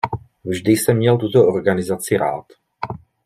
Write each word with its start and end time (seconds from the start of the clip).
Vždy 0.43 0.71
jsem 0.71 0.97
měl 0.97 1.17
tuto 1.17 1.47
organizaci 1.47 2.17
rád. 2.17 2.45